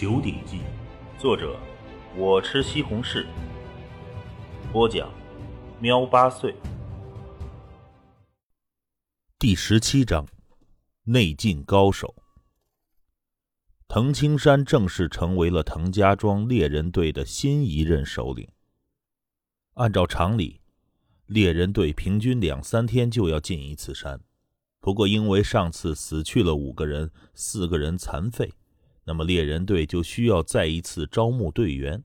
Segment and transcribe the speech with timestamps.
[0.00, 0.58] 九鼎记》，
[1.20, 1.58] 作者
[2.16, 3.26] 我吃西红柿，
[4.72, 5.12] 播讲
[5.80, 6.54] 喵八岁。
[9.40, 10.24] 第十七章：
[11.02, 12.14] 内劲高手。
[13.88, 18.48] 滕青山正式成为了滕家庄猎人队的新一任首领。
[19.74, 20.60] 按照常理，
[21.26, 24.20] 猎人队平均两三天就要进一次山。
[24.78, 28.52] 不过，因为上次死去了五个人，四个人残废，
[29.08, 32.04] 那么猎人队就需要再一次招募队员，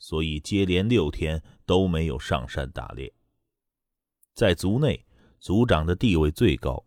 [0.00, 3.12] 所以接连六天都没有上山打猎。
[4.34, 5.06] 在族内，
[5.38, 6.84] 族长的地位最高，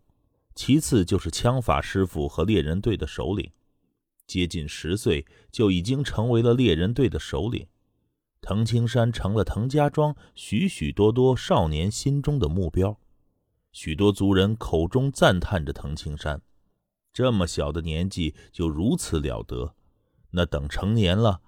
[0.54, 3.50] 其次就是枪法师傅和猎人队的首领。
[4.26, 7.66] 接近十岁就已经成为了猎人队的首领，
[8.42, 13.00] 滕青山成了滕家庄许许多多少年心中的目标。
[13.72, 16.42] 许多族人口中赞叹着滕青山，
[17.14, 19.76] 这么小的年纪就如此了得，
[20.30, 21.40] 那等成年了，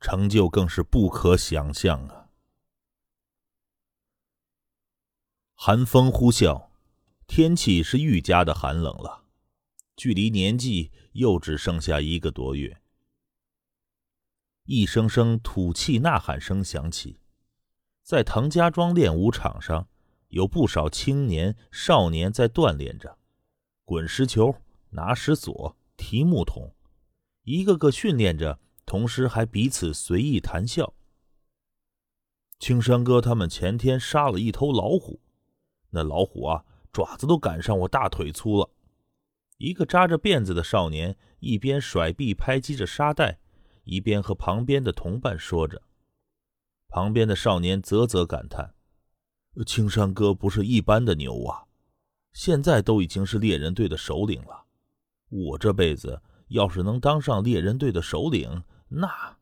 [0.00, 2.28] 成就更是不可想象啊！
[5.54, 6.70] 寒风呼啸，
[7.28, 9.24] 天气是愈加的寒冷了，
[9.96, 12.80] 距离年纪又只剩下一个多月。
[14.64, 17.20] 一声声吐气呐喊声响起，
[18.02, 19.88] 在滕家庄练武场上。
[20.30, 23.16] 有不少青年少年在锻炼着，
[23.86, 24.54] 滚石球、
[24.90, 26.74] 拿石锁、提木桶，
[27.42, 30.94] 一个个训练着，同时还彼此随意谈笑。
[32.58, 35.20] 青山哥他们前天杀了一头老虎，
[35.90, 38.70] 那老虎啊，爪子都赶上我大腿粗了。
[39.58, 43.38] 一个扎着辫子的少年一边甩臂拍击着沙袋，
[43.84, 45.82] 一边和旁边的同伴说着。
[46.88, 48.74] 旁边的少年啧啧感叹。
[49.66, 51.66] 青山哥不是一般的牛啊，
[52.32, 54.66] 现在都已经是猎人队的首领了。
[55.28, 59.36] 我这辈子要是能当上猎人队的首领，那……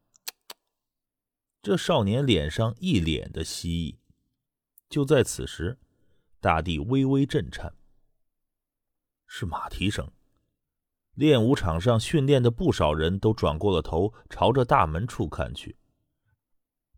[1.63, 3.99] 这少年脸上一脸的希意。
[4.89, 5.79] 就在此时，
[6.41, 7.75] 大地微微震颤，
[9.27, 10.09] 是马蹄声。
[11.15, 15.77] 练武场上训练的不少人都转过了头，朝着大门处看去。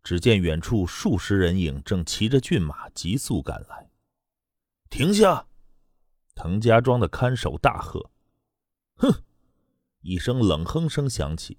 [0.03, 3.89] 只见远处数十人影正骑着骏马急速赶来。
[4.89, 5.47] 停下！
[6.35, 8.11] 滕家庄的看守大喝
[8.99, 9.23] ：“哼！”
[10.01, 11.57] 一声冷哼声响起，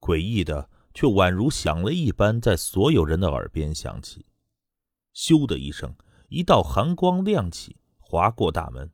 [0.00, 4.26] 诡异的却宛如响雷一般，在所有人的耳边响起。
[5.14, 5.94] 咻的一声，
[6.28, 8.90] 一道寒光亮起，划过大门。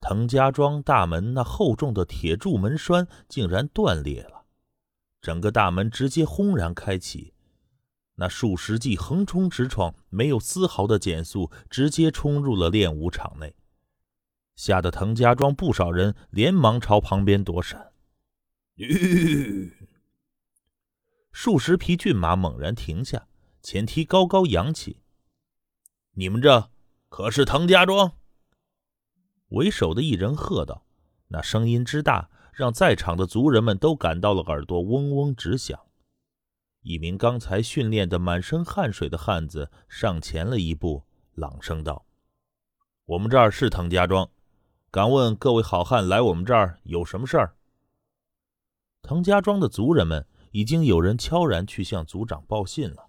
[0.00, 4.46] 滕家庄大门那厚重的铁柱门栓竟然断裂了，
[5.20, 7.32] 整个大门直接轰然开启。
[8.16, 13.54] 那数十骑横冲直撞，没有丝毫的减速，直接冲入了练武场内，
[14.54, 17.92] 吓得滕家庄不少人连忙朝旁边躲闪。
[21.32, 23.26] 数十匹骏马猛然停下，
[23.62, 24.98] 前蹄高高扬起。
[26.12, 26.70] 你们这
[27.08, 28.12] 可是滕家庄？
[29.48, 30.86] 为首的一人喝道，
[31.28, 35.78] 那声音之大，让在场的族人们都感到了耳朵嗡嗡直响。
[36.82, 42.06] 一名刚才训练的满身汗水的汉子上前了一步，朗声道
[43.06, 44.28] ：“我们这儿是滕家庄，
[44.92, 47.56] 敢问各位好汉来我们这儿有什么事儿？”
[49.00, 53.08] 滕家庄的族人们已经有人悄然去向族长报信了，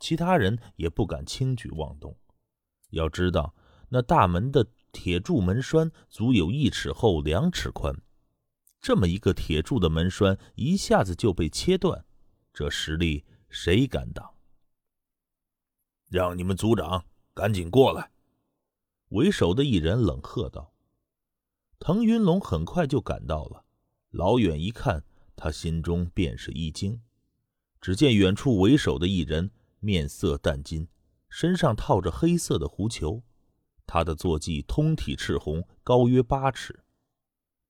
[0.00, 2.18] 其他人也不敢轻举妄动。
[2.90, 3.54] 要知道，
[3.88, 7.94] 那大门的铁柱门栓足有一尺厚、两尺宽，
[8.80, 12.04] 这么一个铁柱的门栓一下子就被切断。
[12.52, 14.34] 这实力谁敢挡？
[16.08, 18.10] 让你们族长赶紧过来！
[19.10, 20.72] 为首的一人冷喝道。
[21.78, 23.64] 腾云龙很快就赶到了，
[24.10, 25.04] 老远一看，
[25.34, 27.00] 他心中便是一惊。
[27.80, 29.50] 只见远处为首的一人
[29.80, 30.88] 面色淡金，
[31.28, 33.22] 身上套着黑色的狐裘，
[33.86, 36.80] 他的坐骑通体赤红，高约八尺。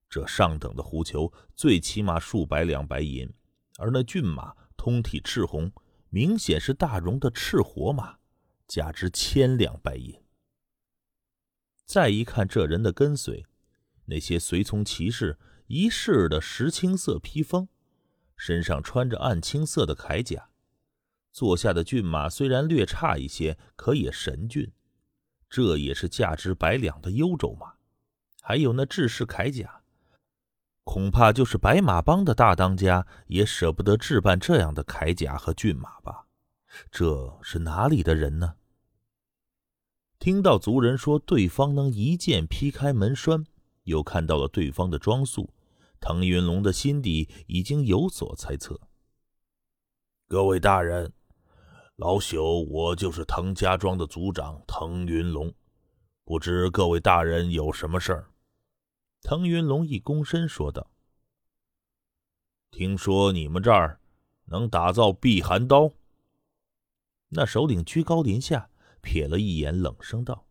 [0.09, 3.31] 这上等的狐裘最起码数百两白银，
[3.77, 4.55] 而那骏马。
[4.79, 5.71] 通体赤红，
[6.09, 8.19] 明显是大荣的赤火马，
[8.67, 10.15] 价值千两白银。
[11.83, 13.45] 再一看这人的跟随，
[14.07, 15.37] 那些随从骑士
[15.67, 17.69] 一式的石青色披风，
[18.35, 20.49] 身上穿着暗青色的铠甲，
[21.31, 24.73] 坐下的骏马虽然略差一些，可也神骏，
[25.49, 27.75] 这也是价值百两的幽州马。
[28.41, 29.83] 还有那制式铠甲。
[30.83, 36.27] 恐怕就是白马帮的大当家也舍不得置办这样的铠甲和骏马吧？
[36.89, 38.55] 这是哪里的人呢？
[40.17, 43.45] 听到族人说对方能一剑劈开门栓，
[43.87, 45.49] 又看到了对方的装束，
[45.99, 48.79] 腾云龙的心底已经有所猜测。
[50.27, 51.13] 各位大人，
[51.95, 55.53] 老朽我就是滕家庄的族长腾云龙，
[56.25, 58.29] 不知各位大人有什么事儿？
[59.21, 60.91] 腾云龙一躬身说道
[62.69, 64.01] ：“听说你们这儿
[64.45, 65.93] 能打造避寒刀？”
[67.29, 68.69] 那首领居高临下
[69.01, 70.45] 瞥了一眼，冷声道：“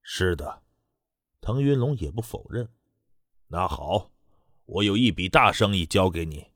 [0.00, 0.62] 是的。”
[1.48, 2.68] 腾云龙也不否认。
[3.46, 4.10] 那好，
[4.66, 6.48] 我有一笔大生意交给你。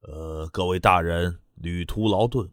[0.00, 2.50] 呃，各位大人，旅途劳顿，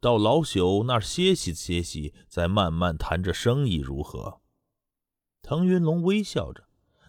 [0.00, 4.40] 到老朽那儿歇息歇息，再慢慢谈这生意如何？
[5.42, 6.66] 腾云龙微笑着，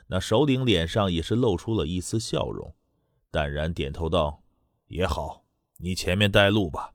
[0.08, 2.76] 那首领脸上也是露出了一丝笑容，
[3.32, 4.44] 淡然点头道
[4.88, 5.46] ：“也好，
[5.78, 6.94] 你前面带路吧。”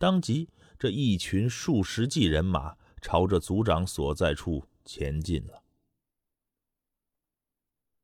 [0.00, 0.48] 当即，
[0.78, 4.64] 这一群数十骑人马朝着族长所在处。
[4.84, 5.62] 前进了。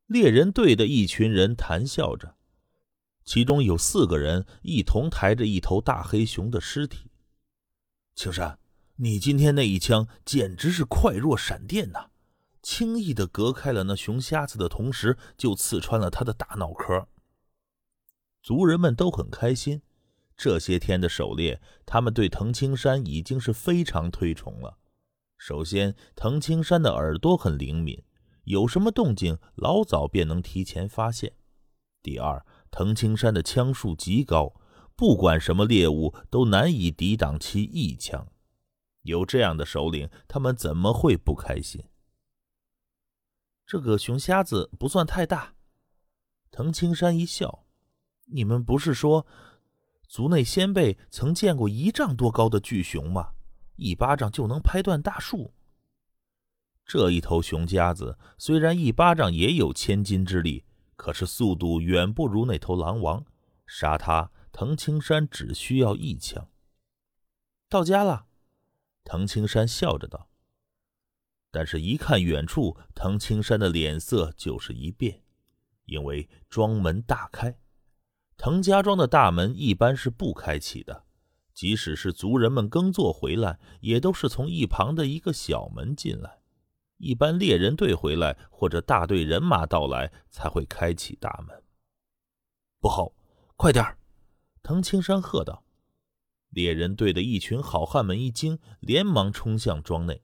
[0.06, 2.36] 猎人队的一群人谈笑着，
[3.24, 7.10] 其中有四个人一同抬着一头大黑熊的尸体。
[8.14, 8.60] 青山，
[8.94, 12.10] 你今天那一枪简直是快若闪电呐！
[12.62, 17.08] 轻易的隔开了那熊瞎子的同时，就刺穿了他的大脑壳。
[18.40, 19.82] 族人们都很开心，
[20.36, 24.77] 这些天的狩猎，他们对藤青山已经是非常推崇了。
[25.38, 28.02] 首先，藤青山的耳朵很灵敏，
[28.42, 31.32] 有什么动静，老早便能提前发现。
[32.02, 34.52] 第二，藤青山的枪术极高，
[34.96, 38.26] 不管什么猎物都难以抵挡其一枪。
[39.02, 41.84] 有这样的首领，他们怎么会不开心？
[43.64, 45.54] 这个熊瞎子不算太大。
[46.50, 47.64] 藤青山一笑
[48.26, 49.24] ：“你们不是说，
[50.08, 53.34] 族内先辈曾见过一丈多高的巨熊吗？”
[53.78, 55.54] 一巴掌就能拍断大树。
[56.84, 60.64] 这一头熊夹子虽然一巴掌也有千斤之力，
[60.96, 63.24] 可是速度远不如那头狼王。
[63.66, 66.48] 杀他，藤青山只需要一枪。
[67.68, 68.26] 到家了，
[69.04, 70.28] 藤青山笑着道。
[71.50, 75.22] 但是，一看远处，藤青山的脸色就是一变，
[75.84, 77.58] 因为庄门大开。
[78.36, 81.04] 藤家庄的大门一般是不开启的。
[81.58, 86.38] 即使是族人们耕作回来，也都是从一旁的一个小门进来。
[86.98, 91.64] 一般猎人队回来或者大队人马到来，才会开启大门。
[92.78, 93.12] 不好，
[93.56, 93.98] 快点儿！
[94.62, 95.64] 藤青山喝道。
[96.50, 100.22] 猎人队的一群好汉们一惊，连忙冲向庄内。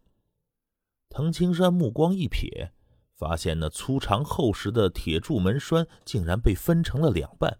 [1.09, 2.71] 藤青山目光一瞥，
[3.17, 7.59] 发现那粗长厚实的铁柱门栓竟然被分成了两半，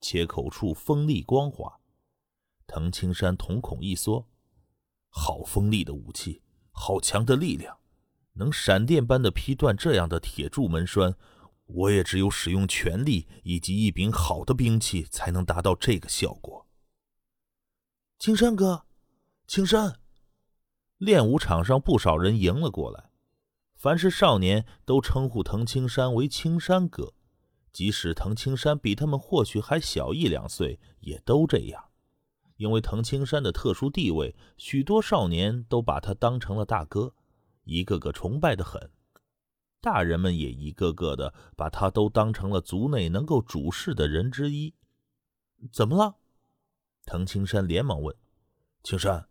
[0.00, 1.80] 切口处锋利光滑。
[2.68, 4.28] 藤青山瞳孔一缩，
[5.08, 7.78] 好锋利的武器，好强的力量，
[8.34, 11.16] 能闪电般的劈断这样的铁柱门栓，
[11.64, 16.66] 我也只有使用全力以及一柄好的兵器，才能达到这个效果。
[18.18, 18.84] 青山哥，
[19.46, 19.98] 青山，
[20.98, 23.10] 练武场上不少人迎了过来，
[23.74, 27.14] 凡是少年都称呼藤青山为青山哥，
[27.72, 31.87] 即使藤青山比他们或许还小一两岁，也都这样。
[32.58, 37.14] 因为藤青山的特殊地位，许多少年都把他当成了大哥，
[37.62, 38.90] 一个个崇拜的很。
[39.80, 44.74] 大人们也一个个的把他都当成了族内能够主事的人之一。
[45.72, 46.16] 怎么了？
[47.06, 48.14] 藤青山连忙问。
[48.82, 49.28] 青山，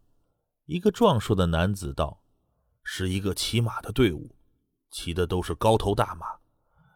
[0.66, 2.24] 一个壮硕的男子道
[2.82, 4.38] ：“是一个骑马的队伍，
[4.90, 6.26] 骑的都是高头大马。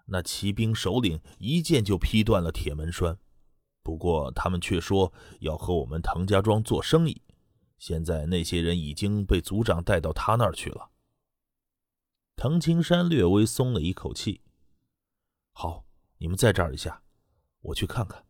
[0.05, 3.19] 那骑兵首领一剑就劈断了铁门栓。”
[3.83, 7.21] 不过，他们却说要和我们滕家庄做生意。
[7.79, 10.91] 现在那些人已经被族长带到他那儿去了。
[12.35, 14.41] 滕青山略微松了一口气。
[15.51, 15.85] 好，
[16.19, 17.01] 你们在这儿一下，
[17.61, 18.23] 我去看看。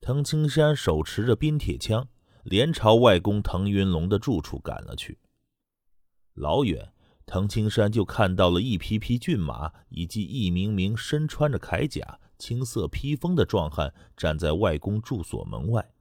[0.00, 2.08] 滕青山手持着冰铁枪，
[2.42, 5.18] 连朝外公滕云龙的住处赶了去。
[6.34, 6.92] 老远，
[7.24, 12.20] 滕青山就看到了一匹匹骏马，以及一名名身穿着铠甲。
[12.38, 15.92] 青色披风的壮汉站在外公住所门外，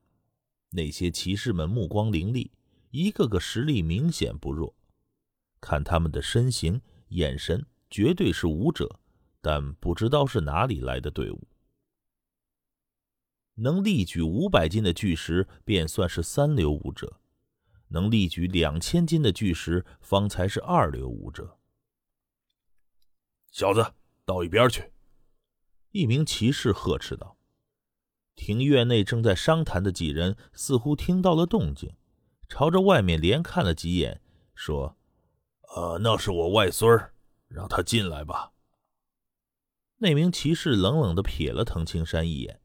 [0.69, 2.51] 那些骑士们目光凌厉，
[2.91, 4.75] 一个个实力明显不弱。
[5.59, 6.79] 看他们的身形、
[7.09, 8.99] 眼神，绝对是武者，
[9.41, 11.47] 但不知道是哪里来的队伍。
[13.55, 17.07] 能力举五百斤的巨石，便算是三流武者；
[17.87, 21.57] 能力举两千斤的巨石，方才是二流武者。
[23.49, 23.93] 小子，
[24.25, 24.83] 到一边去！
[25.97, 27.39] 一名骑士呵斥道
[28.37, 31.95] ：“庭院内正在商谈的几人似乎听到了动静，
[32.47, 34.21] 朝着外面连看了几眼，
[34.53, 34.95] 说
[35.75, 37.15] ：‘呃，那是我外孙儿，
[37.47, 38.51] 让他进来吧。’
[39.97, 42.61] 那名骑士冷冷地瞥了藤青山一眼，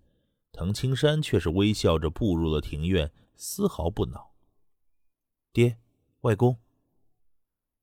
[0.53, 4.35] 藤青山却是微笑着步入了庭院，丝毫不恼。
[5.55, 5.79] 爹，
[6.21, 6.61] 外公。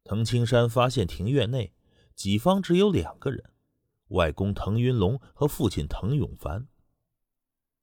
[0.04, 1.74] 藤青山发现庭院内
[2.14, 3.52] 己方只有两个人，
[4.10, 6.68] 外公藤云龙和父亲藤永凡。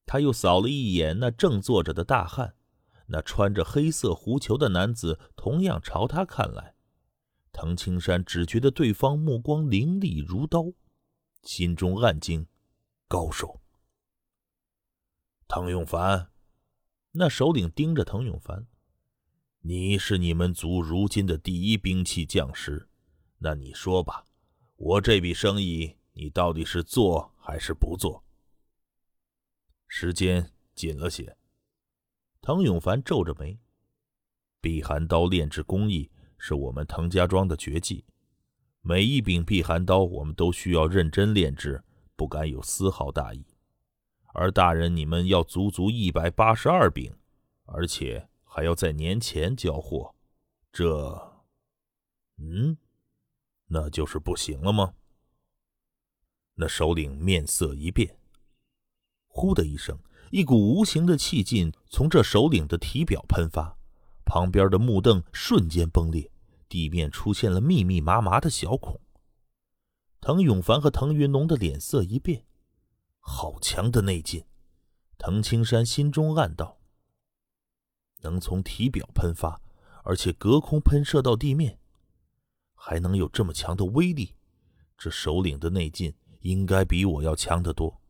[0.05, 2.55] 他又扫了一眼那正坐着的大汉，
[3.07, 6.75] 那穿着黑色狐裘的男子同样朝他看来。
[7.53, 10.73] 藤青山只觉得对方目光凌厉如刀。
[11.43, 12.47] 心中暗惊，
[13.09, 13.61] 高手。
[15.49, 16.31] 滕永凡，
[17.13, 18.67] 那首领盯着滕永凡
[19.63, 22.89] ：“你是你们族如今的第一兵器匠师，
[23.39, 24.25] 那你说吧，
[24.75, 28.25] 我这笔生意你到底是做还是不做？”
[29.87, 31.37] 时间紧了些，
[32.41, 33.59] 滕永凡皱着眉
[34.61, 38.05] ：“避寒刀炼制工艺是我们滕家庄的绝技。”
[38.81, 41.83] 每一柄避寒刀，我们都需要认真炼制，
[42.15, 43.45] 不敢有丝毫大意。
[44.27, 47.13] 而大人，你们要足足一百八十二柄，
[47.65, 50.15] 而且还要在年前交货，
[50.73, 51.43] 这……
[52.37, 52.77] 嗯，
[53.67, 54.95] 那就是不行了吗？
[56.59, 58.17] 那首领面色一变，
[59.27, 59.99] 呼的一声，
[60.31, 63.77] 一股无形的气劲从这首领的体表喷发，
[64.25, 66.31] 旁边的木凳瞬间崩裂。
[66.69, 68.99] 地面出现了密密麻麻的小孔。
[70.21, 72.45] 滕永凡和滕云龙的脸色一变，
[73.21, 74.45] 好强的内劲！
[75.19, 76.79] 滕青山心中暗道：
[78.23, 79.61] 能从体表喷发，
[80.03, 81.79] 而且隔空喷射到地面，
[82.75, 84.35] 还能有这么强的威力，
[84.99, 86.13] 这首领的内劲
[86.47, 88.01] 应该比我要强得多。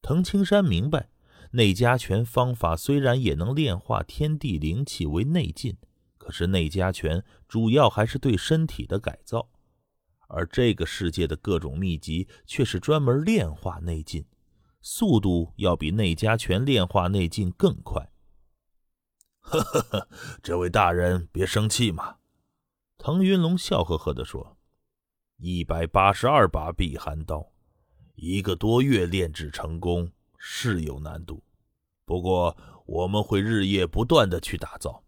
[0.00, 1.10] 藤青山明白，
[1.50, 5.76] 内家拳方法虽然也能炼化天地灵气为内劲。
[6.16, 9.48] 可是内家拳主要还是对身体的改造，
[10.26, 14.26] 而这个世界的各种秘籍却是专门炼化内劲，
[14.82, 18.10] 速度要比内家拳炼化内劲更快。
[19.40, 20.08] 呵呵呵，
[20.42, 22.16] 这位大人别生气嘛。
[22.98, 24.57] 腾云龙笑呵呵地说
[25.38, 27.50] ：“一百八十二把避寒刀，
[28.14, 31.42] 一个多月炼制成功是有难度，
[32.04, 35.02] 不过我们会日夜不断的去打造。”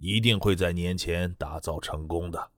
[0.00, 2.50] 一定会在年前打造成功的。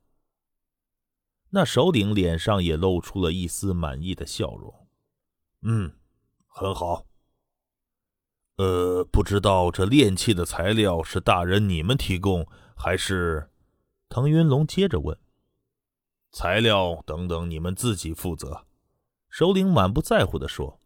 [1.50, 4.73] 那首领脸上也露出了一丝满意的笑容。
[5.62, 5.92] 嗯，
[6.47, 7.04] 很好。
[8.56, 13.50] 呃，不知道这炼器的材料是大人你们提供，还是？
[14.09, 15.18] 腾云龙接着问。
[16.34, 18.64] 材料等等，你们自己负责。
[19.30, 20.80] 首领满不在乎地说：“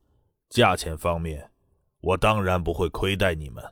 [0.50, 1.50] 价钱方面，
[2.02, 3.64] 我当然不会亏待你们。”